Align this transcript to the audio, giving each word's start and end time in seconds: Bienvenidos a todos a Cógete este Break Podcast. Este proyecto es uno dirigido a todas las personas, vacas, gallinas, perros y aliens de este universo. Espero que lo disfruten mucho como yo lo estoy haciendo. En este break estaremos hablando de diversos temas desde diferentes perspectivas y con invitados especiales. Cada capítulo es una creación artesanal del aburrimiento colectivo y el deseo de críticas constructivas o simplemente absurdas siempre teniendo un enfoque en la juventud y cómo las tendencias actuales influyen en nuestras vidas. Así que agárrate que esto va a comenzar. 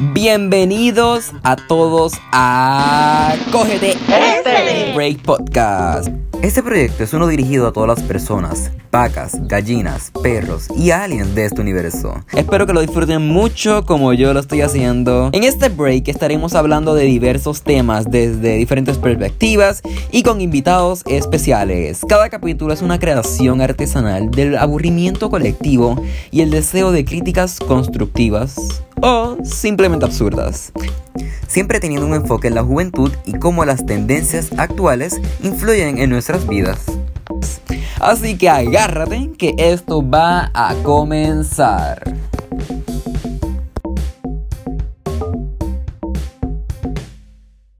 Bienvenidos 0.00 1.32
a 1.42 1.56
todos 1.56 2.12
a 2.30 3.34
Cógete 3.50 3.90
este 3.90 4.94
Break 4.94 5.22
Podcast. 5.22 6.08
Este 6.40 6.62
proyecto 6.62 7.02
es 7.02 7.12
uno 7.14 7.26
dirigido 7.26 7.66
a 7.66 7.72
todas 7.72 7.98
las 7.98 8.06
personas, 8.06 8.70
vacas, 8.92 9.36
gallinas, 9.48 10.12
perros 10.22 10.68
y 10.76 10.92
aliens 10.92 11.34
de 11.34 11.46
este 11.46 11.60
universo. 11.60 12.14
Espero 12.32 12.64
que 12.64 12.74
lo 12.74 12.80
disfruten 12.80 13.26
mucho 13.26 13.84
como 13.84 14.12
yo 14.12 14.32
lo 14.32 14.38
estoy 14.38 14.60
haciendo. 14.60 15.30
En 15.32 15.42
este 15.42 15.68
break 15.68 16.06
estaremos 16.06 16.54
hablando 16.54 16.94
de 16.94 17.02
diversos 17.02 17.62
temas 17.62 18.08
desde 18.08 18.54
diferentes 18.54 18.98
perspectivas 18.98 19.82
y 20.12 20.22
con 20.22 20.40
invitados 20.40 21.02
especiales. 21.06 22.02
Cada 22.08 22.28
capítulo 22.28 22.72
es 22.72 22.82
una 22.82 23.00
creación 23.00 23.60
artesanal 23.60 24.30
del 24.30 24.58
aburrimiento 24.58 25.28
colectivo 25.28 26.00
y 26.30 26.42
el 26.42 26.52
deseo 26.52 26.92
de 26.92 27.04
críticas 27.04 27.58
constructivas 27.58 28.84
o 29.02 29.36
simplemente 29.44 30.04
absurdas 30.04 30.72
siempre 31.48 31.80
teniendo 31.80 32.06
un 32.06 32.14
enfoque 32.14 32.46
en 32.48 32.54
la 32.54 32.62
juventud 32.62 33.10
y 33.24 33.32
cómo 33.32 33.64
las 33.64 33.84
tendencias 33.84 34.50
actuales 34.56 35.20
influyen 35.42 35.98
en 35.98 36.10
nuestras 36.10 36.46
vidas. 36.46 36.84
Así 38.00 38.38
que 38.38 38.48
agárrate 38.48 39.32
que 39.36 39.54
esto 39.58 40.08
va 40.08 40.52
a 40.54 40.74
comenzar. 40.84 42.17